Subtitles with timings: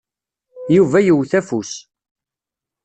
[0.75, 1.71] Yuba yewwet afus.